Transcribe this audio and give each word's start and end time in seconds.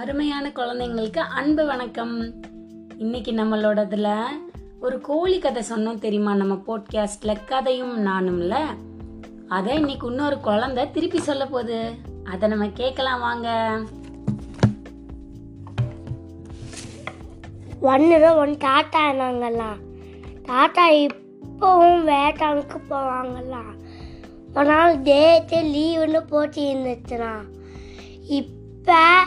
அருமையான 0.00 0.48
குழந்தைங்களுக்கு 0.48 1.18
அன்பு 1.18 1.66
வணக்கம். 1.66 2.32
இன்னைக்கு 2.98 3.32
நம்மளோடதுல 3.32 4.24
ஒரு 4.80 5.00
கோழி 5.00 5.38
கதை 5.38 5.62
சொன்னோம் 5.70 5.98
தெரியுமா? 5.98 6.34
நம்ம 6.34 6.54
போட்காஸ்ட்ல 6.54 7.36
கதையும் 7.46 8.06
நானும்ல. 8.06 8.56
அதை 9.48 9.74
இன்னைக்கு 9.74 10.06
இன்னொரு 10.06 10.40
குழந்தை 10.40 10.90
திருப்பி 10.90 11.20
சொல்ல 11.20 11.46
போகுது. 11.46 11.90
அதை 12.24 12.48
நம்ம 12.48 12.68
கேட்கலாம் 12.68 13.20
வாங்க. 13.20 13.78
ஒன்று 17.80 18.36
ஒன் 18.36 18.50
டாட்டா 18.50 19.12
நாங்கெல்லாம் 19.14 19.78
டாட்டா 20.42 21.08
இப்போவும் 21.08 22.04
வேட்டானுக்கு 22.04 22.80
போவாங்கலாம் 22.90 23.74
ஒரு 24.54 24.66
நாள் 24.66 24.98
டேட்டு 24.98 25.64
லீவுன்னு 25.74 26.20
போட்டி 26.26 26.74
இருந்துச்சுனா 26.74 27.34
இப்போ 28.28 29.25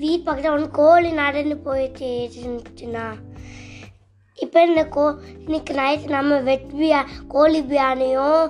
வீட்டு 0.00 0.24
பக்கத்தில் 0.24 0.52
ஒன்று 0.52 0.70
கோழி 0.70 1.10
நடந்து 1.10 1.56
போயிட்டு 1.56 2.08
இருந்துச்சுன்னா 2.34 3.06
இப்போ 4.38 4.58
இந்த 4.66 4.82
கோ 4.86 5.04
இன்னைக்கு 5.44 5.72
நைட்டு 5.74 6.08
நம்ம 6.08 6.40
வெட் 6.48 6.68
பியா 6.80 7.00
கோழி 7.28 7.60
பிரியாணியும் 7.62 8.44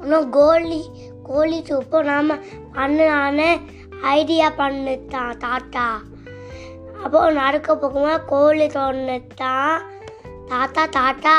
இன்னும் 0.00 0.28
கோழி 0.30 0.80
கோழி 1.22 1.58
சூப்பும் 1.68 2.08
நாம் 2.10 2.30
பண்ணலான்னு 2.74 3.48
ஐடியா 4.02 4.48
பண்ணுத்தான் 4.58 5.36
தாத்தா. 5.36 5.86
அப்போ 7.04 7.20
நடக்க 7.30 7.76
போகும்போது 7.76 8.24
கோழி 8.24 8.66
தோணுத்தான் 8.66 9.74
தாத்தா 10.46 10.84
தாத்தா. 10.98 11.36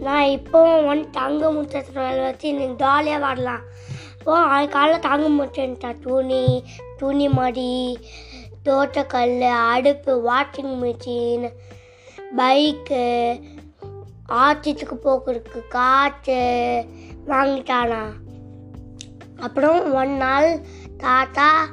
நான் 0.00 0.32
இப்போ 0.38 0.60
ஒன் 0.82 1.10
தங்க 1.10 1.52
முட்டை 1.52 1.82
வச்சு 1.94 2.54
நீங்கள் 2.54 2.80
ஜாலியாக 2.82 3.24
வரலாம். 3.26 3.64
அப்போ 4.18 4.34
அது 4.38 4.98
தங்க 5.00 5.28
முட்டைன்ட்டா 5.38 5.90
துணி 6.00 6.44
துணி 6.98 7.28
மடி 7.28 7.98
தோட்டக்கல் 8.62 9.40
அடுப்பு 9.40 10.12
வாஷிங் 10.30 10.74
மிஷின் 10.82 11.48
பைக்கு 12.36 13.04
ஆற்றுக்கு 14.26 14.96
போக்குறதுக்கு 15.04 15.68
காற்று 15.68 16.40
வாங்கிட்டானா. 17.26 18.02
அப்புறம் 19.36 19.94
ஒன் 19.94 20.14
நாள் 20.16 20.60
தாத்தா 20.96 21.68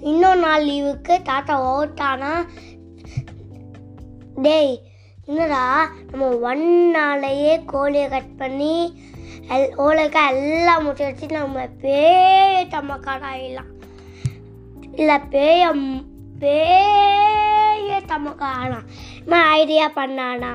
இன்னொரு 0.00 0.40
நாள் 0.40 0.64
லீவுக்கு 0.64 1.22
தாத்தா 1.22 1.54
ஓட்டானா. 1.74 2.32
டேய் 4.34 4.78
என்னடா 5.24 5.90
நம்ம 6.10 6.28
ஒன் 6.28 6.90
நாளையே 6.90 7.64
கோழியை 7.64 8.08
கட் 8.08 8.36
பண்ணி 8.36 9.00
எல் 9.48 9.74
ஓலைக்காய் 9.76 10.30
எல்லாம் 10.36 10.84
முட்டை 10.84 11.06
வச்சு 11.06 11.26
நம்ம 11.26 11.66
பேய 11.82 12.66
தம்மக்காட 12.74 13.24
இல்லை 14.92 15.16
பேய 15.16 15.74
பேய 16.38 18.00
தமக்கானா? 18.08 18.78
இவன் 19.26 19.40
ஐடியா 19.40 19.90
பண்ணானா? 19.90 20.52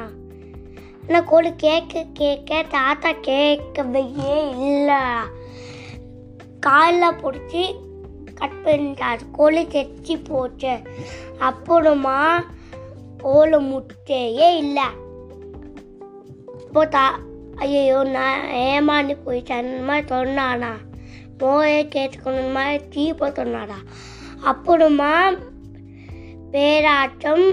ஆனால் 1.07 1.23
கூட 1.25 1.51
கேட்க 1.51 2.05
கேட்க 2.13 2.63
தாத்தா 2.69 3.11
கேட்கவே 3.11 4.03
இல்லை. 4.57 5.01
காலில் 6.59 7.19
பிடிச்சி 7.23 7.75
கட் 8.35 8.59
பண்ணிட்டார். 8.63 9.19
கோழி 9.31 9.63
தெச்சி 9.63 10.23
போச்சு. 10.23 10.77
அப்புறமா 11.37 12.43
ஓலை 13.21 13.59
முட்டையே 13.59 14.57
இல்லை. 14.57 14.83
இப்போ 16.67 16.85
தா 16.85 17.19
ஐயோ 17.55 18.03
நான் 18.03 18.41
ஏமாந்து 18.41 19.17
போயிட்டேன். 19.25 19.57
அந்த 19.57 19.81
மாதிரி 19.81 20.15
சொன்னானா? 20.15 20.73
நோயை 21.37 21.87
கேட்டுக்கணும். 21.95 22.51
மாதிரி 22.51 22.83
தீப்போ 22.95 23.27
சொன்னாடா 23.27 23.77
அப்புறமா 24.51 25.13
பேராட்டம் 26.53 27.45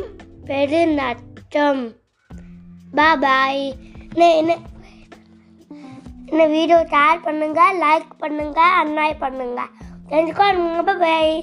பெருநட்டம். 0.48 1.82
பா 2.96 3.08
பாய். 3.16 3.62
என்ன 4.12 4.24
என்ன? 4.36 4.56
இந்த 6.30 6.44
வீடியோ 6.46 6.78
ஷேர் 6.92 7.22
பண்ணுங்க 7.22 7.62
லைக் 7.84 8.12
பண்ணுங்க 8.18 8.60
அன்னாய் 8.82 9.20
பண்ணுங்க. 9.24 9.62
தெரிஞ்சுக்கோங்க 10.10 10.94
பாய் 11.04 11.34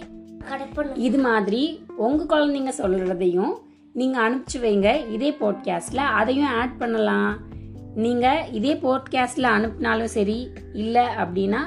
இது 1.08 1.18
மாதிரி 1.20 1.64
உங்கள் 2.06 2.30
குழந்தைங்க 2.32 2.72
சொல்கிறதையும் 2.78 3.54
நீங்கள் 3.94 4.24
அனுப்பிச்சு 4.26 4.59
வைங்க. 4.66 4.90
இதே 5.12 5.30
போட்காஸ்ட்ல 5.42 6.02
அதையும் 6.20 6.54
ஆட் 6.59 6.78
பண்ணலாம். 6.78 7.32
நீங்கள் 7.96 8.46
இதே 8.52 8.74
போட்காஸ்ட்ல 8.84 9.48
அனுப்பினாலும் 9.58 10.14
சரி 10.18 10.40
இல்லை 10.74 11.06
அப்படின்னா 11.24 11.62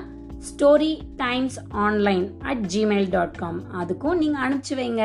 story 0.48 0.92
times 1.16 1.56
online 1.84 2.25
at 2.50 2.64
Gmail 2.75 3.08
dot 3.08 3.38
com 3.42 3.60
அதுக்கும் 3.80 4.20
நீங்கள் 4.22 4.42
அனுப்பிச்சு 4.47 4.75
வைங்க. 4.80 5.04